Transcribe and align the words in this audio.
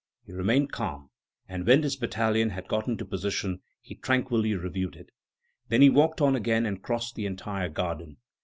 He 0.23 0.31
remained 0.31 0.71
calm, 0.71 1.11
and 1.47 1.67
when 1.67 1.81
this 1.81 1.95
battalion 1.95 2.49
had 2.49 2.67
got 2.67 2.87
into 2.87 3.05
position, 3.05 3.61
he 3.81 3.93
tranquilly 3.93 4.55
reviewed 4.55 4.95
it. 4.95 5.11
Then 5.69 5.83
he 5.83 5.91
walked 5.91 6.21
on 6.21 6.35
again 6.35 6.65
and 6.65 6.81
crossed 6.81 7.13
the 7.13 7.27
entire 7.27 7.69
garden. 7.69 8.17